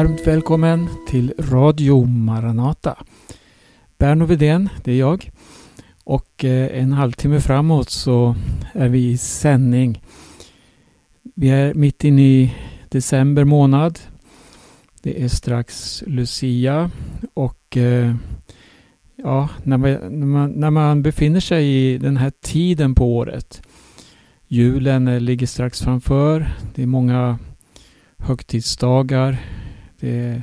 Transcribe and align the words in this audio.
varmt 0.00 0.26
välkommen 0.26 0.88
till 1.08 1.32
Radio 1.38 2.04
Maranata. 2.04 2.98
Berno 3.98 4.24
Widén, 4.24 4.68
det 4.84 4.92
är 4.92 4.98
jag. 4.98 5.30
Och 6.04 6.44
eh, 6.44 6.82
en 6.82 6.92
halvtimme 6.92 7.40
framåt 7.40 7.90
så 7.90 8.34
är 8.72 8.88
vi 8.88 9.10
i 9.10 9.16
sändning. 9.16 10.02
Vi 11.34 11.48
är 11.48 11.74
mitt 11.74 12.04
inne 12.04 12.22
i 12.22 12.54
december 12.88 13.44
månad. 13.44 13.98
Det 15.02 15.22
är 15.22 15.28
strax 15.28 16.02
Lucia 16.06 16.90
och 17.34 17.76
eh, 17.76 18.14
ja, 19.16 19.48
när 19.62 19.76
man, 19.76 19.90
när, 19.92 20.26
man, 20.26 20.50
när 20.50 20.70
man 20.70 21.02
befinner 21.02 21.40
sig 21.40 21.66
i 21.66 21.98
den 21.98 22.16
här 22.16 22.32
tiden 22.42 22.94
på 22.94 23.16
året. 23.16 23.62
Julen 24.48 25.24
ligger 25.24 25.46
strax 25.46 25.80
framför. 25.80 26.48
Det 26.74 26.82
är 26.82 26.86
många 26.86 27.38
högtidsdagar. 28.18 29.59
Det 30.00 30.42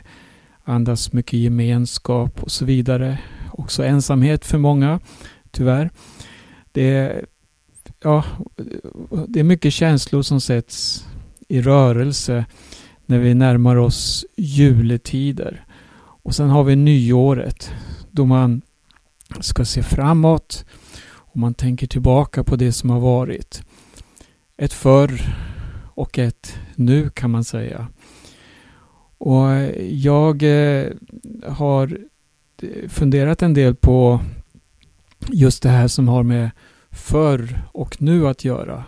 andas 0.64 1.14
mycket 1.14 1.40
gemenskap 1.40 2.44
och 2.44 2.52
så 2.52 2.66
vidare. 2.66 3.20
Också 3.52 3.84
ensamhet 3.84 4.46
för 4.46 4.58
många, 4.58 5.00
tyvärr. 5.52 5.90
Det 6.72 6.96
är, 6.96 7.26
ja, 8.04 8.24
det 9.28 9.40
är 9.40 9.44
mycket 9.44 9.74
känslor 9.74 10.22
som 10.22 10.42
sätts 10.42 11.06
i 11.48 11.62
rörelse 11.62 12.46
när 13.06 13.20
vi 13.20 13.34
närmar 13.34 13.76
oss 13.76 14.26
juletider. 14.36 15.66
Och 15.98 16.36
sen 16.36 16.50
har 16.50 16.64
vi 16.64 16.76
nyåret 16.76 17.72
då 18.12 18.26
man 18.26 18.62
ska 19.40 19.66
se 19.66 19.84
framåt 19.84 20.66
och 21.10 21.38
man 21.38 21.54
tänker 21.54 21.88
tillbaka 21.88 22.44
på 22.44 22.56
det 22.56 22.72
som 22.72 22.90
har 22.90 23.00
varit. 23.00 23.64
Ett 24.58 24.74
förr 24.74 25.36
och 25.94 26.20
ett 26.20 26.60
nu 26.76 27.10
kan 27.10 27.32
man 27.32 27.44
säga. 27.44 27.88
Och 29.18 29.48
jag 29.90 30.44
eh, 30.44 30.92
har 31.44 32.00
eh, 32.62 32.90
funderat 32.90 33.42
en 33.42 33.54
del 33.54 33.76
på 33.76 34.22
just 35.32 35.64
det 35.64 35.70
här 35.70 35.88
som 35.88 36.08
har 36.08 36.24
med 36.24 36.50
förr 36.92 37.62
och 37.72 38.02
nu 38.02 38.28
att 38.28 38.46
göra. 38.46 38.84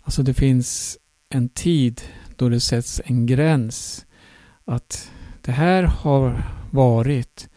Alltså 0.00 0.22
det 0.22 0.34
finns 0.34 0.98
en 1.28 1.48
tid 1.48 2.00
då 2.36 2.48
det 2.48 2.60
sätts 2.60 3.00
en 3.04 3.26
gräns. 3.26 4.06
Att 4.64 5.10
det 5.40 5.52
här 5.52 5.82
har 5.82 6.42
varit 6.70 7.48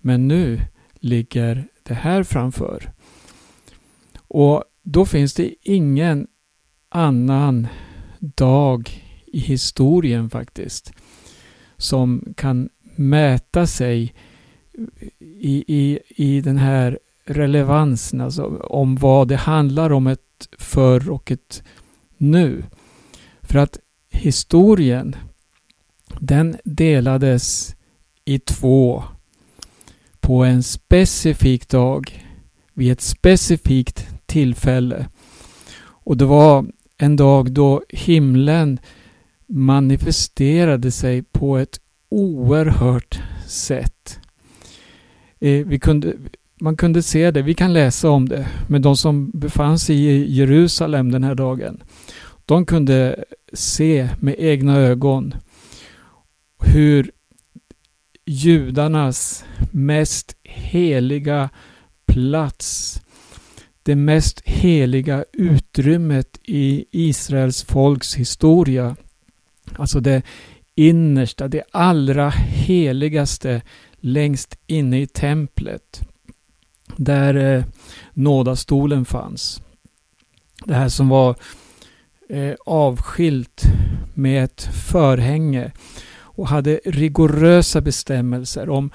men 0.00 0.28
nu 0.28 0.60
ligger 0.94 1.68
det 1.82 1.94
här 1.94 2.22
framför. 2.22 2.92
Och 4.28 4.64
då 4.82 5.06
finns 5.06 5.34
det 5.34 5.54
ingen 5.62 6.26
annan 6.88 7.66
dag 8.20 9.04
i 9.26 9.38
historien 9.38 10.30
faktiskt 10.30 10.92
som 11.78 12.34
kan 12.36 12.68
mäta 12.96 13.66
sig 13.66 14.14
i, 15.40 15.64
i, 15.66 15.98
i 16.08 16.40
den 16.40 16.56
här 16.56 16.98
relevansen, 17.24 18.20
alltså 18.20 18.44
om 18.58 18.96
vad 18.96 19.28
det 19.28 19.36
handlar 19.36 19.92
om 19.92 20.06
ett 20.06 20.48
förr 20.58 21.10
och 21.10 21.30
ett 21.30 21.62
nu. 22.16 22.64
För 23.42 23.58
att 23.58 23.78
historien, 24.10 25.16
den 26.20 26.56
delades 26.64 27.76
i 28.24 28.38
två 28.38 29.04
på 30.20 30.44
en 30.44 30.62
specifik 30.62 31.68
dag 31.68 32.24
vid 32.72 32.92
ett 32.92 33.00
specifikt 33.00 34.06
tillfälle. 34.26 35.08
Och 35.80 36.16
det 36.16 36.24
var 36.24 36.66
en 36.98 37.16
dag 37.16 37.52
då 37.52 37.82
himlen 37.88 38.78
manifesterade 39.48 40.90
sig 40.90 41.22
på 41.22 41.58
ett 41.58 41.80
oerhört 42.08 43.20
sätt. 43.46 44.20
Eh, 45.40 45.66
vi 45.66 45.78
kunde, 45.78 46.14
man 46.60 46.76
kunde 46.76 47.02
se 47.02 47.30
det, 47.30 47.42
vi 47.42 47.54
kan 47.54 47.72
läsa 47.72 48.10
om 48.10 48.28
det, 48.28 48.48
men 48.68 48.82
de 48.82 48.96
som 48.96 49.30
befann 49.30 49.78
sig 49.78 49.96
i 49.96 50.32
Jerusalem 50.32 51.12
den 51.12 51.24
här 51.24 51.34
dagen, 51.34 51.82
de 52.44 52.66
kunde 52.66 53.24
se 53.52 54.08
med 54.20 54.34
egna 54.38 54.76
ögon 54.76 55.34
hur 56.64 57.10
judarnas 58.26 59.44
mest 59.72 60.36
heliga 60.42 61.50
plats 62.06 63.00
det 63.88 63.96
mest 63.96 64.40
heliga 64.44 65.24
utrymmet 65.32 66.38
i 66.44 66.84
Israels 66.90 67.62
folks 67.62 68.14
historia. 68.14 68.96
Alltså 69.76 70.00
det 70.00 70.22
innersta, 70.74 71.48
det 71.48 71.62
allra 71.70 72.30
heligaste 72.48 73.62
längst 74.00 74.58
inne 74.66 75.00
i 75.00 75.06
templet. 75.06 76.00
Där 76.96 77.34
eh, 77.34 77.64
nådastolen 78.12 79.04
fanns. 79.04 79.62
Det 80.64 80.74
här 80.74 80.88
som 80.88 81.08
var 81.08 81.36
eh, 82.28 82.54
avskilt 82.66 83.62
med 84.14 84.44
ett 84.44 84.62
förhänge 84.90 85.72
och 86.20 86.48
hade 86.48 86.80
rigorösa 86.84 87.80
bestämmelser 87.80 88.68
om 88.68 88.90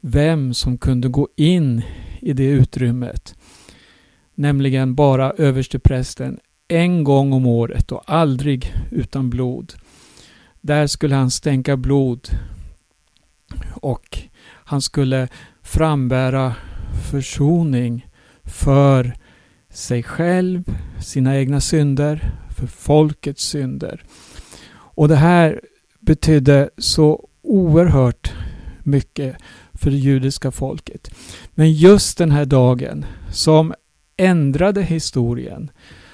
vem 0.00 0.54
som 0.54 0.78
kunde 0.78 1.08
gå 1.08 1.28
in 1.36 1.82
i 2.20 2.32
det 2.32 2.46
utrymmet 2.46 3.34
nämligen 4.38 4.94
bara 4.94 5.30
översteprästen, 5.30 6.38
en 6.68 7.04
gång 7.04 7.32
om 7.32 7.46
året 7.46 7.92
och 7.92 8.02
aldrig 8.06 8.74
utan 8.90 9.30
blod. 9.30 9.72
Där 10.60 10.86
skulle 10.86 11.14
han 11.14 11.30
stänka 11.30 11.76
blod 11.76 12.28
och 13.74 14.18
han 14.64 14.82
skulle 14.82 15.28
frambära 15.62 16.54
försoning 17.10 18.06
för 18.44 19.14
sig 19.70 20.02
själv, 20.02 20.64
sina 21.00 21.36
egna 21.36 21.60
synder, 21.60 22.32
för 22.56 22.66
folkets 22.66 23.44
synder. 23.44 24.04
Och 24.70 25.08
det 25.08 25.16
här 25.16 25.60
betydde 26.00 26.70
så 26.78 27.28
oerhört 27.42 28.32
mycket 28.82 29.36
för 29.72 29.90
det 29.90 29.96
judiska 29.96 30.50
folket. 30.50 31.10
Men 31.54 31.72
just 31.72 32.18
den 32.18 32.30
här 32.30 32.44
dagen 32.44 33.06
som 33.32 33.74
ändrade 34.16 34.82
historien. 34.82 35.70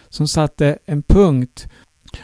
Som 0.09 0.29
satte 0.29 0.79
en 0.85 1.03
punkt 1.03 1.69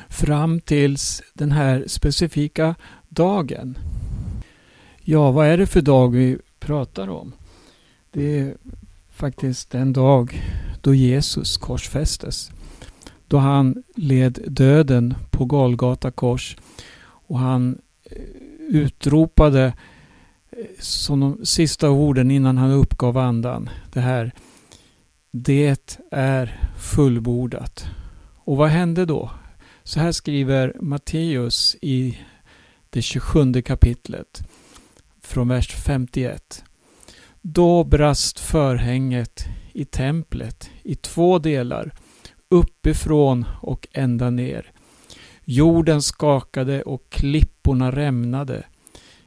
fram 0.08 0.60
tills 0.60 1.22
den 1.34 1.52
här 1.52 1.84
specifika 1.86 2.74
dagen. 3.08 3.78
Ja, 5.00 5.30
vad 5.30 5.46
är 5.46 5.58
det 5.58 5.66
för 5.66 5.80
dag 5.80 6.08
vi 6.08 6.38
pratar 6.58 7.08
om? 7.08 7.32
Det 8.10 8.38
är 8.38 8.54
faktiskt 9.10 9.70
den 9.70 9.92
dag 9.92 10.42
då 10.80 10.94
Jesus 10.94 11.56
korsfästes. 11.56 12.50
Då 13.28 13.38
han 13.38 13.82
led 13.96 14.38
döden 14.46 15.14
på 15.30 15.44
Golgata 15.44 16.10
kors 16.10 16.56
och 17.02 17.38
han 17.38 17.78
eh, 18.04 18.18
utropade 18.68 19.64
eh, 20.50 20.64
som 20.78 21.20
de 21.20 21.46
sista 21.46 21.90
orden 21.90 22.30
innan 22.30 22.58
han 22.58 22.70
uppgav 22.70 23.18
andan. 23.18 23.70
Det 23.92 24.00
här 24.00 24.32
det 25.32 26.00
är 26.10 26.60
fullbordat. 26.78 27.86
Och 28.44 28.56
vad 28.56 28.68
hände 28.68 29.04
då? 29.06 29.30
Så 29.84 30.00
här 30.00 30.12
skriver 30.12 30.76
Matteus 30.80 31.76
i 31.82 32.18
det 32.90 33.02
27 33.02 33.62
kapitlet 33.62 34.42
från 35.22 35.48
vers 35.48 35.74
51. 35.86 36.64
Då 37.42 37.84
brast 37.84 38.40
förhänget 38.40 39.44
i 39.72 39.84
templet 39.84 40.70
i 40.82 40.94
två 40.94 41.38
delar, 41.38 41.94
uppifrån 42.48 43.44
och 43.62 43.88
ända 43.92 44.30
ner. 44.30 44.72
Jorden 45.44 46.02
skakade 46.02 46.82
och 46.82 47.10
klipporna 47.10 47.90
rämnade. 47.92 48.64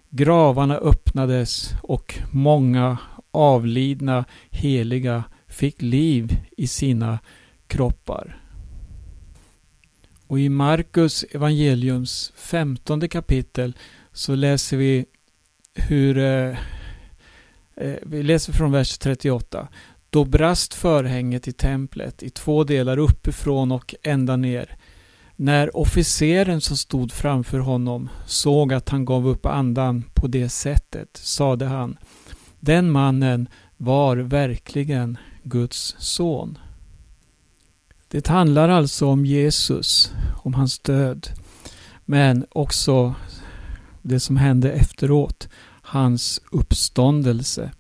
Gravarna 0.10 0.78
öppnades 0.78 1.70
och 1.84 2.20
många 2.32 2.98
avlidna 3.32 4.26
heliga 4.50 5.24
fick 5.48 5.82
liv 5.82 6.38
i 6.58 6.68
sina 6.68 7.20
kroppar. 7.68 8.43
Och 10.28 10.40
i 10.40 10.50
Markus 10.50 11.24
evangeliums 11.24 12.32
femtonde 12.36 13.08
kapitel 13.08 13.78
så 14.14 14.36
läser 14.36 14.78
vi 14.78 15.06
hur 15.74 16.18
eh, 16.18 16.58
eh 17.76 17.96
vi 18.02 18.24
läser 18.24 18.54
från 18.54 18.72
vers 18.72 18.98
38. 18.98 19.68
Då 20.10 20.26
brast 20.26 20.74
förhänget 20.74 21.48
i 21.48 21.52
templet 21.52 22.24
i 22.24 22.30
två 22.30 22.64
delar 22.64 22.98
uppifrån 22.98 23.72
och 23.72 23.96
ända 24.04 24.36
ner. 24.36 24.78
När 25.36 25.78
officeren 25.78 26.62
som 26.62 26.78
stod 26.78 27.12
framför 27.12 27.60
honom 27.60 28.10
såg 28.26 28.74
att 28.74 28.90
han 28.90 29.06
gav 29.06 29.28
upp 29.28 29.46
andan 29.46 30.04
på 30.14 30.28
det 30.28 30.50
sättet 30.50 31.18
sade 31.18 31.66
han 31.66 31.98
Den 32.60 32.92
mannen 32.92 33.50
var 33.78 34.18
verkligen 34.18 35.18
Guds 35.44 35.96
son. 36.00 36.58
Det 38.14 38.28
handlar 38.28 38.70
alltså 38.70 39.08
om 39.08 39.26
Jesus, 39.26 40.14
om 40.36 40.54
hans 40.54 40.80
död, 40.80 41.28
men 42.06 42.46
också 42.50 43.16
det 44.02 44.20
som 44.20 44.38
hände 44.38 44.72
efteråt, 44.72 45.50
hans 45.82 46.42
uppståndelse. 46.52 47.72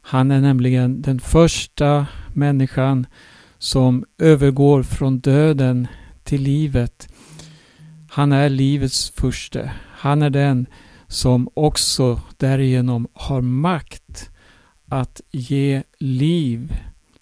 Han 0.00 0.30
är 0.30 0.40
nämligen 0.40 1.02
den 1.02 1.20
första 1.20 2.06
människan 2.32 3.06
som 3.58 4.04
övergår 4.18 4.82
från 4.82 5.18
döden 5.18 5.88
till 6.24 6.42
livet. 6.42 7.08
Han 8.10 8.32
är 8.32 8.48
livets 8.48 9.10
första. 9.10 9.70
Han 9.92 10.22
är 10.22 10.30
den 10.30 10.66
som 11.06 11.48
också 11.54 12.20
därigenom 12.36 13.08
har 13.12 13.40
makt 13.40 14.30
att 14.88 15.20
ge 15.30 15.82
liv 15.98 16.76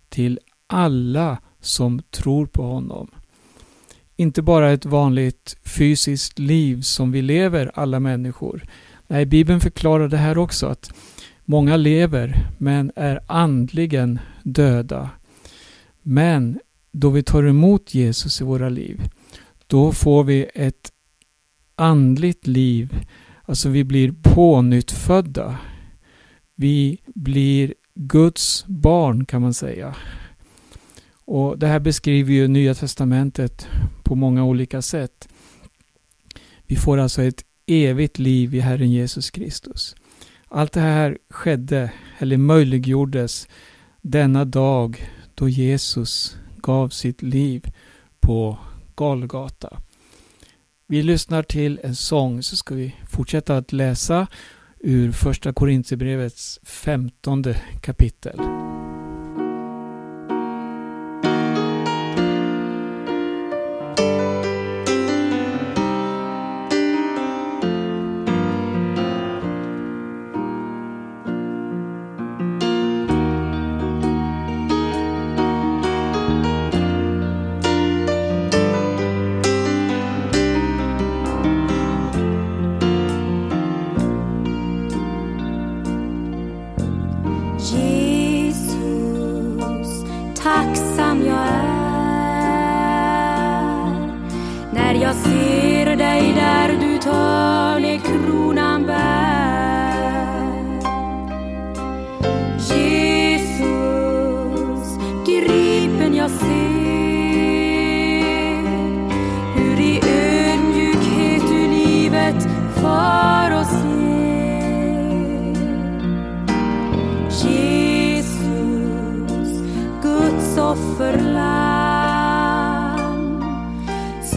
till 0.08 0.38
alla 0.67 1.38
som 1.61 2.03
tror 2.11 2.47
på 2.47 2.63
honom. 2.63 3.11
Inte 4.17 4.43
bara 4.43 4.73
ett 4.73 4.85
vanligt 4.85 5.57
fysiskt 5.65 6.39
liv 6.39 6.81
som 6.81 7.13
vi 7.13 7.23
lever 7.23 7.71
alla 7.75 8.01
människor. 8.01 8.63
Nej, 9.07 9.27
Bibeln 9.27 9.61
förklarar 9.61 10.09
det 10.09 10.17
här 10.17 10.39
också 10.39 10.67
att 10.67 10.93
många 11.45 11.77
lever 11.77 12.51
men 12.59 12.93
är 12.97 13.21
andligen 13.27 14.19
döda. 14.43 15.11
Men 16.03 16.61
då 16.93 17.11
vi 17.11 17.23
tar 17.23 17.43
emot 17.45 17.95
Jesus 17.95 18.41
i 18.41 18.45
våra 18.45 18.69
liv, 18.69 19.03
då 19.67 19.93
får 19.93 20.25
vi 20.25 20.47
ett 20.55 20.93
andligt 21.75 22.47
liv. 22.47 23.07
Alltså 23.45 23.69
vi 23.69 23.85
blir 23.85 24.15
pånyttfödda. 24.23 25.59
Vi 26.55 26.99
blir 27.07 27.75
Guds 27.95 28.65
barn 28.67 29.25
kan 29.25 29.43
man 29.43 29.55
säga. 29.55 29.95
Och 31.31 31.59
Det 31.59 31.67
här 31.67 31.81
beskriver 31.81 32.33
ju 32.33 32.49
Nya 32.49 32.75
Testamentet 32.75 33.69
på 34.03 34.15
många 34.15 34.45
olika 34.45 34.83
sätt. 34.83 35.29
Vi 36.67 36.77
får 36.77 36.99
alltså 36.99 37.23
ett 37.23 37.45
evigt 37.67 38.19
liv 38.19 38.55
i 38.55 38.61
Herren 38.61 38.91
Jesus 38.91 39.31
Kristus. 39.31 39.97
Allt 40.47 40.73
det 40.73 40.81
här 40.81 41.19
skedde, 41.31 41.93
eller 42.19 42.37
möjliggjordes, 42.37 43.49
denna 44.03 44.45
dag 44.45 45.11
då 45.35 45.49
Jesus 45.49 46.37
gav 46.57 46.89
sitt 46.89 47.23
liv 47.23 47.71
på 48.21 48.59
Golgata. 48.95 49.81
Vi 50.87 51.03
lyssnar 51.03 51.43
till 51.43 51.81
en 51.83 51.97
sång 51.97 52.43
så 52.43 52.57
ska 52.57 52.75
vi 52.75 52.95
fortsätta 53.11 53.57
att 53.57 53.73
läsa 53.73 54.27
ur 54.81 55.13
första 55.13 55.53
Korintierbrevets 55.53 56.61
femtonde 56.63 57.61
kapitel. 57.81 58.41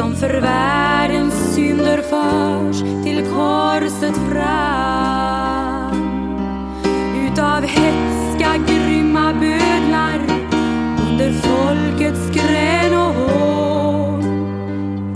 som 0.01 0.15
för 0.15 0.41
världens 0.41 1.55
synder 1.55 2.01
förs 2.01 2.79
till 3.03 3.23
korset 3.23 4.15
fram. 4.31 5.95
Utav 7.27 7.63
hetska 7.63 8.57
grymma 8.67 9.33
bödlar 9.33 10.19
under 11.09 11.31
folkets 11.31 12.29
grän 12.33 12.93
och 12.93 13.13
hår 13.13 14.21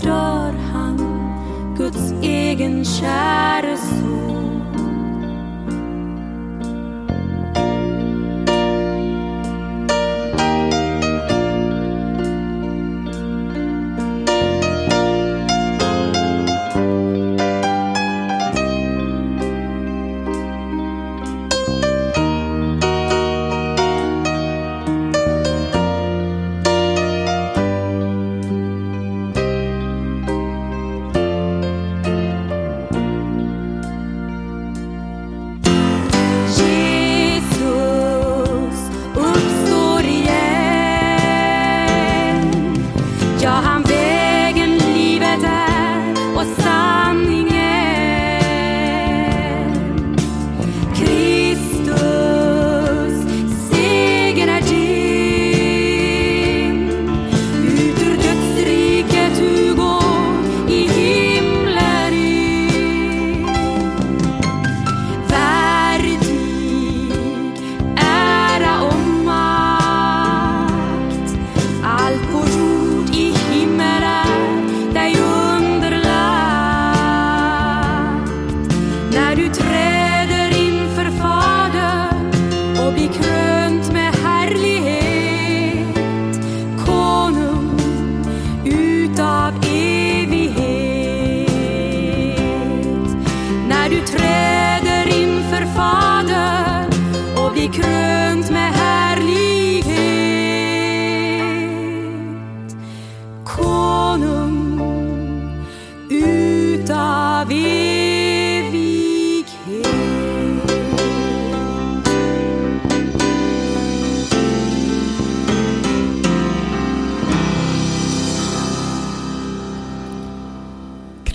dör 0.00 0.54
han, 0.72 0.98
Guds 1.78 2.12
egen 2.22 2.84
kärlek 2.84 3.55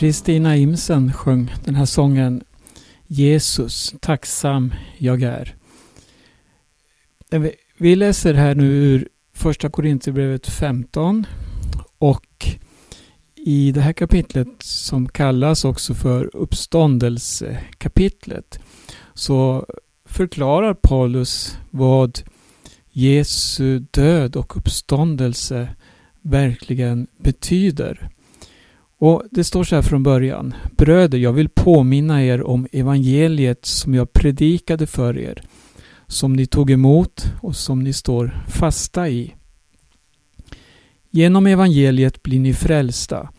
Kristina 0.02 0.58
Imsen 0.58 1.14
sjöng 1.14 1.54
den 1.66 1.76
här 1.76 1.86
sången 1.86 2.44
Jesus, 3.08 3.96
tacksam 4.00 4.74
jag 4.98 5.22
är. 5.22 5.56
Eh, 7.32 7.44
vi 7.78 7.96
läser 7.96 8.34
här 8.34 8.56
nu 8.56 8.66
ur 8.66 9.08
första 9.34 9.70
Korinthierbrevet 9.70 10.48
15 10.48 11.26
och 11.98 12.46
i 13.36 13.72
det 13.72 13.82
här 13.82 13.94
kapitlet 13.94 14.48
som 14.60 15.10
kallas 15.10 15.66
också 15.66 15.94
för 15.94 16.36
uppståndelsekapitlet 16.36 18.60
så 19.14 19.66
förklarar 20.06 20.74
Paulus 20.74 21.58
vad 21.70 22.20
Jesu 22.92 23.80
död 23.80 24.36
och 24.36 24.58
uppståndelse 24.58 25.76
verkligen 26.22 27.08
betyder. 27.18 28.12
Och 29.02 29.24
Det 29.32 29.44
står 29.44 29.64
så 29.64 29.76
här 29.76 29.82
från 29.82 30.04
början. 30.04 30.54
Bröder, 30.78 31.18
jag 31.18 31.34
vill 31.34 31.50
påminna 31.50 32.26
er 32.26 32.44
om 32.44 32.68
evangeliet 32.72 33.66
som 33.66 33.94
jag 33.94 34.14
predikade 34.14 34.88
för 34.88 35.18
er, 35.18 35.42
som 36.08 36.34
ni 36.34 36.46
tog 36.46 36.72
emot 36.72 37.34
och 37.42 37.56
som 37.56 37.84
ni 37.84 37.94
står 37.94 38.44
fasta 38.48 39.10
i. 39.10 39.36
Genom 41.10 41.48
evangeliet 41.48 42.24
blir 42.24 42.40
ni 42.40 42.54
frälsta, 42.54 43.30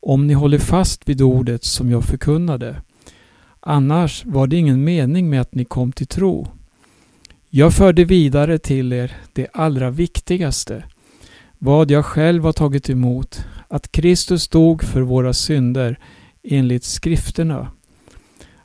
om 0.00 0.26
ni 0.26 0.34
håller 0.34 0.58
fast 0.58 1.08
vid 1.08 1.22
ordet 1.22 1.64
som 1.64 1.90
jag 1.90 2.04
förkunnade. 2.04 2.82
Annars 3.60 4.24
var 4.24 4.46
det 4.46 4.56
ingen 4.56 4.84
mening 4.84 5.30
med 5.30 5.40
att 5.40 5.54
ni 5.54 5.64
kom 5.64 5.92
till 5.92 6.06
tro. 6.06 6.46
Jag 7.48 7.74
förde 7.74 8.04
vidare 8.04 8.58
till 8.58 8.92
er 8.92 9.16
det 9.32 9.48
allra 9.52 9.90
viktigaste, 9.90 10.84
vad 11.58 11.90
jag 11.90 12.04
själv 12.04 12.44
har 12.44 12.52
tagit 12.52 12.90
emot, 12.90 13.44
att 13.70 13.92
Kristus 13.92 14.48
dog 14.48 14.84
för 14.84 15.00
våra 15.00 15.32
synder 15.32 15.98
enligt 16.42 16.84
skrifterna, 16.84 17.70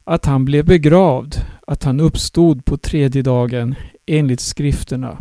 att 0.03 0.25
han 0.25 0.45
blev 0.45 0.65
begravd, 0.65 1.35
att 1.67 1.83
han 1.83 1.99
uppstod 1.99 2.65
på 2.65 2.77
tredje 2.77 3.21
dagen 3.21 3.75
enligt 4.05 4.39
skrifterna 4.39 5.17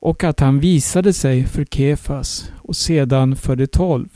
och 0.00 0.24
att 0.24 0.40
han 0.40 0.60
visade 0.60 1.12
sig 1.12 1.44
för 1.44 1.64
Kefas 1.64 2.50
och 2.56 2.76
sedan 2.76 3.36
för 3.36 3.56
de 3.56 3.66
tolv. 3.66 4.08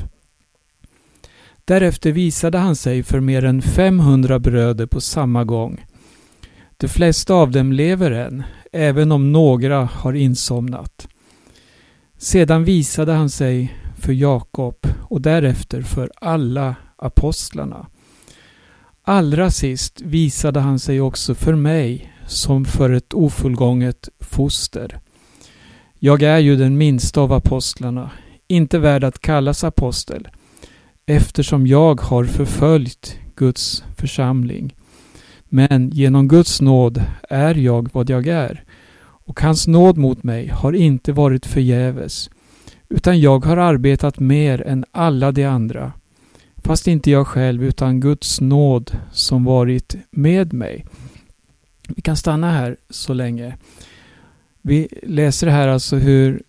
Därefter 1.65 2.13
visade 2.13 2.59
han 2.59 2.77
sig 2.77 3.03
för 3.03 3.21
mer 3.21 3.45
än 3.45 3.63
500 3.63 4.39
bröder 4.39 4.87
på 4.87 5.01
samma 5.01 5.45
gång. 5.45 5.85
De 6.77 6.89
flesta 6.89 7.35
av 7.35 7.51
dem 7.51 7.73
lever 7.73 8.11
än, 8.11 8.43
även 8.73 9.13
om 9.13 9.33
några 9.33 9.85
har 9.85 10.13
insomnat. 10.13 11.09
Sedan 12.19 12.65
visade 12.65 13.13
han 13.13 13.31
sig 13.31 13.75
för 14.01 14.13
Jakob 14.13 14.87
och 15.01 15.21
därefter 15.21 15.83
för 15.83 16.11
alla 16.17 16.75
apostlarna. 16.97 17.87
Allra 19.03 19.51
sist 19.51 20.01
visade 20.01 20.61
han 20.61 20.79
sig 20.79 21.01
också 21.01 21.35
för 21.35 21.55
mig 21.55 22.13
som 22.27 22.65
för 22.65 22.91
ett 22.91 23.15
ofullgånget 23.15 24.09
foster. 24.21 25.01
Jag 25.99 26.23
är 26.23 26.39
ju 26.39 26.57
den 26.57 26.79
minsta 26.79 27.21
av 27.21 27.33
apostlarna, 27.33 28.11
inte 28.49 28.79
värd 28.79 29.05
att 29.05 29.21
kallas 29.21 29.65
apostel, 29.65 30.29
eftersom 31.07 31.67
jag 31.67 32.01
har 32.01 32.25
förföljt 32.25 33.19
Guds 33.37 33.85
församling. 33.97 34.75
Men 35.49 35.91
genom 35.91 36.29
Guds 36.29 36.61
nåd 36.61 37.05
är 37.29 37.55
jag 37.55 37.89
vad 37.93 38.11
jag 38.11 38.27
är, 38.27 38.65
och 39.03 39.41
hans 39.41 39.67
nåd 39.67 39.97
mot 39.97 40.23
mig 40.23 40.49
har 40.49 40.73
inte 40.73 41.13
varit 41.13 41.47
förgäves, 41.47 42.31
utan 42.91 43.21
jag 43.21 43.45
har 43.45 43.57
arbetat 43.57 44.19
mer 44.19 44.63
än 44.67 44.85
alla 44.91 45.33
de 45.33 45.45
andra, 45.45 45.93
fast 46.57 46.87
inte 46.87 47.11
jag 47.11 47.27
själv 47.27 47.65
utan 47.65 48.01
Guds 48.01 48.41
nåd 48.41 48.99
som 49.13 49.45
varit 49.45 49.97
med 50.11 50.53
mig. 50.53 50.87
Vi 51.89 52.03
kan 52.03 52.17
stanna 52.17 52.51
här 52.51 52.77
så 52.91 53.15
länge. 53.15 53.57
Vi 54.63 54.89
läser 55.03 55.47
här 55.47 55.69
alltså 55.69 55.97
hur 55.97 56.43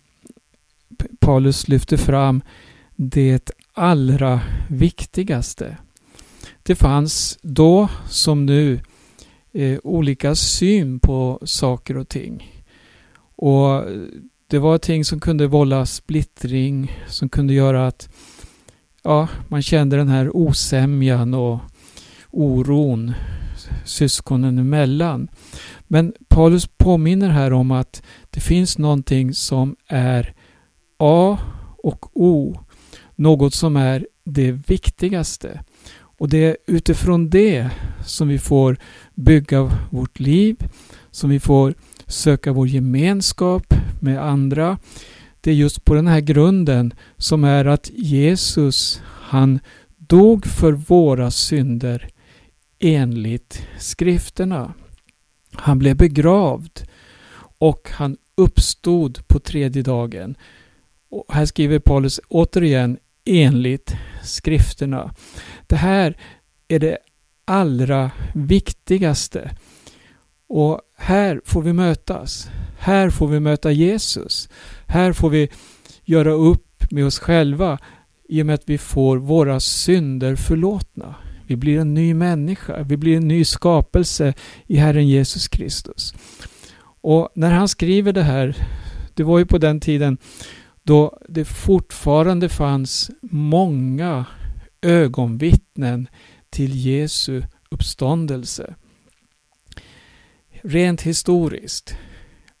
Paulus 1.20 1.68
lyfter 1.68 1.96
fram 1.96 2.42
det 2.96 3.50
allra 3.74 4.40
viktigaste. 4.68 5.76
Det 6.62 6.74
fanns 6.74 7.38
då 7.42 7.88
som 8.08 8.46
nu 8.46 8.80
eh, 9.52 9.78
olika 9.84 10.34
syn 10.34 11.00
på 11.00 11.38
saker 11.44 11.96
och 11.96 12.08
ting. 12.08 12.62
Och 13.36 13.84
det 14.52 14.58
var 14.58 14.78
ting 14.78 15.04
som 15.04 15.20
kunde 15.20 15.46
vålla 15.46 15.86
splittring, 15.86 16.92
som 17.08 17.28
kunde 17.28 17.54
göra 17.54 17.86
att 17.86 18.08
ja, 19.02 19.28
man 19.48 19.62
kände 19.62 19.96
den 19.96 20.08
här 20.08 20.36
osämjan 20.36 21.34
och 21.34 21.60
oron 22.30 23.12
syskonen 23.84 24.58
emellan. 24.58 25.28
Men 25.88 26.12
Paulus 26.28 26.66
påminner 26.66 27.28
här 27.28 27.52
om 27.52 27.70
att 27.70 28.02
det 28.30 28.40
finns 28.40 28.78
någonting 28.78 29.34
som 29.34 29.76
är 29.86 30.34
A 30.98 31.38
och 31.82 32.16
O. 32.16 32.60
Något 33.16 33.54
som 33.54 33.76
är 33.76 34.06
det 34.24 34.52
viktigaste. 34.52 35.64
Och 35.94 36.28
det 36.28 36.44
är 36.44 36.56
utifrån 36.66 37.30
det 37.30 37.70
som 38.06 38.28
vi 38.28 38.38
får 38.38 38.76
bygga 39.14 39.70
vårt 39.90 40.20
liv, 40.20 40.56
som 41.10 41.30
vi 41.30 41.40
får 41.40 41.74
söka 42.12 42.52
vår 42.52 42.68
gemenskap 42.68 43.74
med 44.00 44.22
andra. 44.22 44.78
Det 45.40 45.50
är 45.50 45.54
just 45.54 45.84
på 45.84 45.94
den 45.94 46.06
här 46.06 46.20
grunden 46.20 46.94
som 47.16 47.44
är 47.44 47.64
att 47.64 47.90
Jesus, 47.94 49.02
han 49.06 49.60
dog 49.96 50.46
för 50.46 50.72
våra 50.72 51.30
synder 51.30 52.08
enligt 52.78 53.66
skrifterna. 53.78 54.74
Han 55.52 55.78
blev 55.78 55.96
begravd 55.96 56.80
och 57.58 57.90
han 57.92 58.16
uppstod 58.34 59.28
på 59.28 59.38
tredje 59.38 59.82
dagen. 59.82 60.34
Och 61.10 61.34
här 61.34 61.46
skriver 61.46 61.78
Paulus 61.78 62.20
återigen 62.28 62.98
enligt 63.24 63.94
skrifterna. 64.22 65.14
Det 65.66 65.76
här 65.76 66.16
är 66.68 66.78
det 66.78 66.98
allra 67.44 68.10
viktigaste. 68.34 69.50
Och 70.54 70.80
här 70.96 71.40
får 71.44 71.62
vi 71.62 71.72
mötas. 71.72 72.50
Här 72.78 73.10
får 73.10 73.28
vi 73.28 73.40
möta 73.40 73.70
Jesus. 73.70 74.48
Här 74.86 75.12
får 75.12 75.30
vi 75.30 75.48
göra 76.04 76.32
upp 76.32 76.84
med 76.90 77.06
oss 77.06 77.18
själva 77.18 77.78
i 78.28 78.42
och 78.42 78.46
med 78.46 78.54
att 78.54 78.62
vi 78.68 78.78
får 78.78 79.16
våra 79.16 79.60
synder 79.60 80.36
förlåtna. 80.36 81.14
Vi 81.46 81.56
blir 81.56 81.78
en 81.78 81.94
ny 81.94 82.14
människa. 82.14 82.82
Vi 82.82 82.96
blir 82.96 83.16
en 83.16 83.28
ny 83.28 83.44
skapelse 83.44 84.34
i 84.66 84.76
Herren 84.76 85.08
Jesus 85.08 85.48
Kristus. 85.48 86.14
Och 87.00 87.28
när 87.34 87.50
han 87.50 87.68
skriver 87.68 88.12
det 88.12 88.22
här, 88.22 88.56
det 89.14 89.22
var 89.22 89.38
ju 89.38 89.46
på 89.46 89.58
den 89.58 89.80
tiden 89.80 90.18
då 90.82 91.18
det 91.28 91.44
fortfarande 91.44 92.48
fanns 92.48 93.10
många 93.22 94.24
ögonvittnen 94.82 96.08
till 96.50 96.86
Jesu 96.86 97.42
uppståndelse. 97.70 98.74
Rent 100.62 101.02
historiskt. 101.02 101.96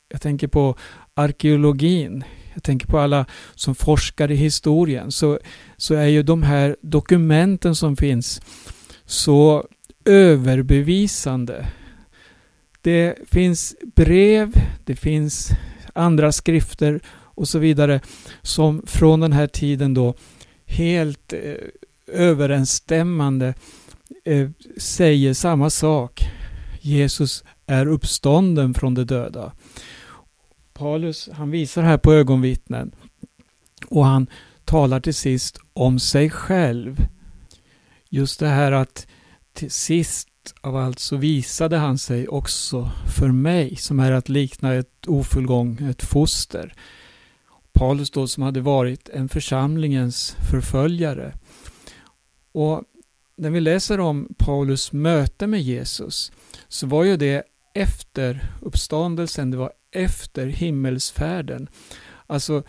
Jag 0.08 0.20
tänker 0.22 0.48
på 0.48 0.76
arkeologin. 1.14 2.24
Jag 2.54 2.62
tänker 2.62 2.86
på 2.86 2.98
alla 2.98 3.26
som 3.54 3.74
forskar 3.74 4.30
i 4.30 4.34
historien. 4.34 5.12
Så, 5.12 5.38
så 5.76 5.94
är 5.94 6.06
ju 6.06 6.22
de 6.22 6.42
här 6.42 6.76
dokumenten 6.80 7.74
som 7.74 7.96
finns 7.96 8.40
så 9.04 9.66
överbevisande. 10.04 11.66
Det 12.80 13.14
finns 13.30 13.76
brev, 13.94 14.52
det 14.84 14.96
finns 14.96 15.50
andra 15.94 16.32
skrifter 16.32 17.00
och 17.34 17.48
så 17.48 17.58
vidare 17.58 18.00
som 18.42 18.82
från 18.86 19.20
den 19.20 19.32
här 19.32 19.46
tiden 19.46 19.94
då 19.94 20.14
helt 20.66 21.32
eh, 21.32 21.54
överensstämmande 22.06 23.54
eh, 24.24 24.50
säger 24.76 25.34
samma 25.34 25.70
sak. 25.70 26.22
Jesus 26.80 27.44
är 27.72 27.86
uppstånden 27.86 28.74
från 28.74 28.94
de 28.94 29.04
döda. 29.04 29.52
Paulus 30.72 31.28
han 31.32 31.50
visar 31.50 31.82
här 31.82 31.98
på 31.98 32.12
ögonvittnen 32.12 32.94
och 33.88 34.04
han 34.04 34.26
talar 34.64 35.00
till 35.00 35.14
sist 35.14 35.58
om 35.72 35.98
sig 35.98 36.30
själv. 36.30 36.96
Just 38.08 38.40
det 38.40 38.48
här 38.48 38.72
att 38.72 39.06
till 39.52 39.70
sist 39.70 40.28
av 40.60 40.76
allt 40.76 40.98
så 40.98 41.16
visade 41.16 41.76
han 41.76 41.98
sig 41.98 42.28
också 42.28 42.90
för 43.16 43.28
mig 43.28 43.76
som 43.76 44.00
är 44.00 44.12
att 44.12 44.28
likna 44.28 44.74
ett 44.74 45.06
ofullgånget 45.06 46.02
foster. 46.02 46.74
Paulus 47.72 48.10
då 48.10 48.26
som 48.26 48.42
hade 48.42 48.60
varit 48.60 49.08
en 49.08 49.28
församlingens 49.28 50.36
förföljare. 50.50 51.34
Och 52.52 52.82
när 53.36 53.50
vi 53.50 53.60
läser 53.60 54.00
om 54.00 54.34
Paulus 54.38 54.92
möte 54.92 55.46
med 55.46 55.62
Jesus 55.62 56.32
så 56.68 56.86
var 56.86 57.04
ju 57.04 57.16
det 57.16 57.42
efter 57.74 58.52
uppståndelsen, 58.60 59.50
det 59.50 59.56
var 59.56 59.72
efter 59.92 60.46
himmelsfärden. 60.46 61.68
Alltså 62.26 62.62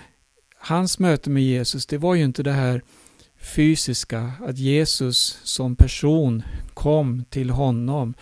hans 0.58 1.00
möte 1.00 1.30
med 1.30 1.44
Jesus, 1.44 1.86
det 1.86 1.98
var 1.98 2.16
ju 2.16 2.24
inte 2.24 2.44
det 2.44 2.52
här 2.52 2.82
fysiska, 3.56 4.32
att 4.42 4.58
Jesus 4.58 5.40
som 5.44 5.76
person 5.76 6.44
kom 6.74 7.26
till 7.30 7.50
honom. 7.50 8.14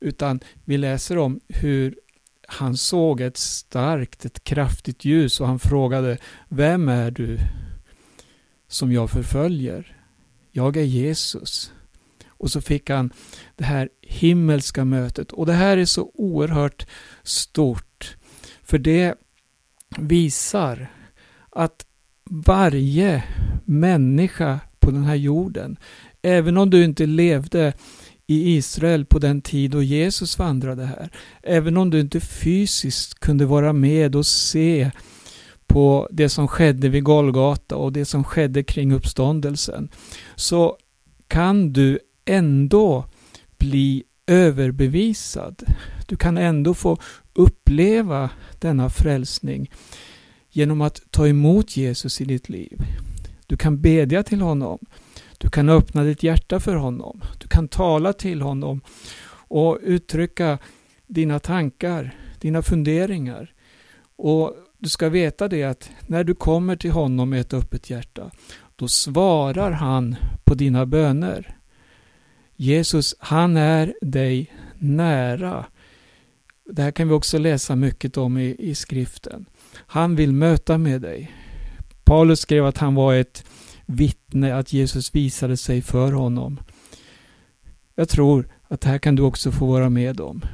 Utan 0.00 0.40
vi 0.64 0.78
läser 0.78 1.18
om 1.18 1.40
hur 1.48 1.98
han 2.48 2.76
såg 2.76 3.20
ett 3.20 3.36
starkt, 3.36 4.24
ett 4.24 4.44
kraftigt 4.44 5.04
ljus 5.04 5.40
och 5.40 5.46
han 5.46 5.58
frågade 5.58 6.18
Vem 6.48 6.88
är 6.88 7.10
du 7.10 7.38
som 8.68 8.92
jag 8.92 9.10
förföljer? 9.10 9.96
jag 10.52 10.76
är 10.76 10.82
Jesus. 10.82 11.72
Och 12.40 12.50
så 12.50 12.60
fick 12.60 12.90
han 12.90 13.10
det 13.56 13.64
här 13.64 13.88
himmelska 14.02 14.84
mötet. 14.84 15.32
Och 15.32 15.46
det 15.46 15.52
här 15.52 15.76
är 15.76 15.84
så 15.84 16.10
oerhört 16.14 16.86
stort. 17.22 18.16
För 18.62 18.78
det 18.78 19.14
visar 19.98 20.86
att 21.50 21.86
varje 22.30 23.24
människa 23.64 24.60
på 24.78 24.90
den 24.90 25.04
här 25.04 25.14
jorden, 25.14 25.76
även 26.22 26.56
om 26.56 26.70
du 26.70 26.84
inte 26.84 27.06
levde 27.06 27.72
i 28.26 28.56
Israel 28.56 29.04
på 29.04 29.18
den 29.18 29.42
tid 29.42 29.70
då 29.70 29.82
Jesus 29.82 30.38
vandrade 30.38 30.84
här, 30.86 31.10
även 31.42 31.76
om 31.76 31.90
du 31.90 32.00
inte 32.00 32.20
fysiskt 32.20 33.20
kunde 33.20 33.46
vara 33.46 33.72
med 33.72 34.16
och 34.16 34.26
se 34.26 34.90
på 35.66 36.08
det 36.10 36.28
som 36.28 36.48
skedde 36.48 36.88
vid 36.88 37.04
Golgata 37.04 37.76
och 37.76 37.92
det 37.92 38.04
som 38.04 38.24
skedde 38.24 38.62
kring 38.62 38.92
uppståndelsen, 38.92 39.88
så 40.36 40.76
kan 41.28 41.72
du 41.72 41.98
ändå 42.30 43.04
bli 43.58 44.04
överbevisad. 44.26 45.62
Du 46.06 46.16
kan 46.16 46.38
ändå 46.38 46.74
få 46.74 46.98
uppleva 47.32 48.30
denna 48.58 48.90
frälsning 48.90 49.70
genom 50.50 50.80
att 50.80 51.02
ta 51.10 51.28
emot 51.28 51.76
Jesus 51.76 52.20
i 52.20 52.24
ditt 52.24 52.48
liv. 52.48 52.82
Du 53.46 53.56
kan 53.56 53.80
bedja 53.80 54.22
till 54.22 54.40
honom. 54.40 54.78
Du 55.38 55.50
kan 55.50 55.68
öppna 55.68 56.02
ditt 56.02 56.22
hjärta 56.22 56.60
för 56.60 56.74
honom. 56.74 57.22
Du 57.38 57.48
kan 57.48 57.68
tala 57.68 58.12
till 58.12 58.40
honom 58.40 58.80
och 59.48 59.78
uttrycka 59.82 60.58
dina 61.06 61.38
tankar, 61.38 62.14
dina 62.40 62.62
funderingar. 62.62 63.54
Och 64.16 64.56
du 64.78 64.88
ska 64.88 65.08
veta 65.08 65.48
det 65.48 65.64
att 65.64 65.90
när 66.06 66.24
du 66.24 66.34
kommer 66.34 66.76
till 66.76 66.90
honom 66.90 67.30
med 67.30 67.40
ett 67.40 67.54
öppet 67.54 67.90
hjärta, 67.90 68.30
då 68.76 68.88
svarar 68.88 69.70
han 69.70 70.16
på 70.44 70.54
dina 70.54 70.86
böner. 70.86 71.59
Jesus, 72.62 73.14
han 73.18 73.56
är 73.56 73.94
dig 74.00 74.52
nära. 74.78 75.66
Det 76.70 76.82
här 76.82 76.90
kan 76.90 77.08
vi 77.08 77.14
också 77.14 77.38
läsa 77.38 77.76
mycket 77.76 78.16
om 78.16 78.38
i, 78.38 78.56
i 78.58 78.74
skriften. 78.74 79.46
Han 79.74 80.16
vill 80.16 80.32
möta 80.32 80.78
med 80.78 81.00
dig. 81.00 81.32
Paulus 82.04 82.40
skrev 82.40 82.66
att 82.66 82.78
han 82.78 82.94
var 82.94 83.14
ett 83.14 83.44
vittne, 83.86 84.54
att 84.54 84.72
Jesus 84.72 85.14
visade 85.14 85.56
sig 85.56 85.82
för 85.82 86.12
honom. 86.12 86.60
Jag 87.94 88.08
tror 88.08 88.48
att 88.68 88.80
det 88.80 88.88
här 88.88 88.98
kan 88.98 89.16
du 89.16 89.22
också 89.22 89.52
få 89.52 89.66
vara 89.66 89.88
med 89.90 90.20
om. 90.20 90.44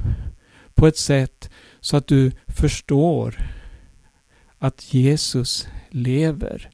På 0.75 0.87
ett 0.87 0.97
sätt 0.97 1.49
så 1.79 1.97
att 1.97 2.07
du 2.07 2.31
förstår 2.47 3.35
att 4.57 4.93
Jesus 4.93 5.67
lever. 5.89 6.69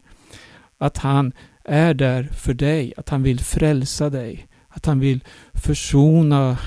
Att 0.77 0.97
han 0.97 1.33
är 1.63 1.93
där 1.93 2.23
för 2.23 2.53
dig, 2.53 2.93
att 2.97 3.09
han 3.09 3.23
vill 3.23 3.39
frälsa 3.39 4.09
dig, 4.09 4.47
att 4.73 4.85
han 4.85 4.99
vill 4.99 5.23
försona 5.53 6.57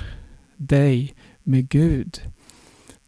dig 0.57 1.15
med 1.43 1.69
Gud. 1.69 2.21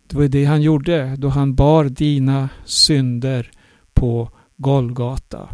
Det 0.06 0.16
var 0.16 0.28
det 0.28 0.44
han 0.44 0.62
gjorde 0.62 1.16
då 1.16 1.28
han 1.28 1.54
bar 1.54 1.84
dina 1.84 2.48
synder 2.64 3.50
på 3.92 4.30
Golgata. 4.56 5.48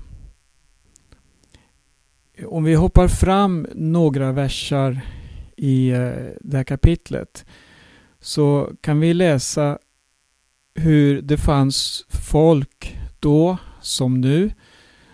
Om 2.46 2.64
vi 2.64 2.74
hoppar 2.74 3.08
fram 3.08 3.66
några 3.74 4.32
versar 4.32 5.00
i 5.56 5.90
eh, 5.90 6.12
det 6.40 6.56
här 6.56 6.64
kapitlet 6.64 7.44
så 8.20 8.70
kan 8.80 9.00
vi 9.00 9.14
läsa 9.14 9.78
hur 10.74 11.22
det 11.22 11.36
fanns 11.36 12.06
folk 12.08 12.98
då 13.20 13.58
som 13.80 14.20
nu 14.20 14.50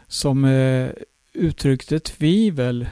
som 0.07 0.45
eh, 0.45 0.91
uttryckte 1.33 2.01
tvivel 2.01 2.89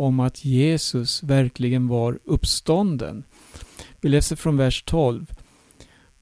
om 0.00 0.20
att 0.20 0.44
Jesus 0.44 1.22
verkligen 1.22 1.88
var 1.88 2.18
uppstånden. 2.24 3.24
Vi 4.00 4.08
läser 4.08 4.36
från 4.36 4.56
vers 4.56 4.82
12. 4.82 5.32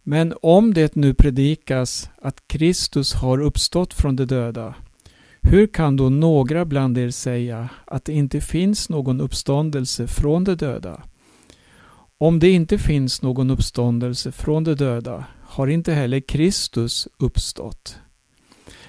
Men 0.03 0.35
om 0.43 0.75
det 0.75 0.95
nu 0.95 1.14
predikas 1.14 2.11
att 2.23 2.49
Kristus 2.49 3.14
har 3.14 3.41
uppstått 3.41 3.95
från 3.95 4.17
de 4.17 4.25
döda, 4.25 4.75
hur 5.41 5.67
kan 5.67 5.97
då 5.97 6.09
några 6.09 6.64
bland 6.64 6.99
er 6.99 7.11
säga 7.11 7.69
att 7.85 8.05
det 8.05 8.12
inte 8.12 8.41
finns 8.41 8.88
någon 8.88 9.21
uppståndelse 9.21 10.07
från 10.07 10.45
de 10.45 10.55
döda? 10.55 11.03
Om 12.19 12.38
det 12.38 12.51
inte 12.51 12.79
finns 12.79 13.23
någon 13.23 13.51
uppståndelse 13.51 14.33
från 14.33 14.64
de 14.64 14.75
döda 14.75 15.25
har 15.43 15.67
inte 15.67 15.93
heller 15.93 16.21
Kristus 16.21 17.09
uppstått. 17.19 17.99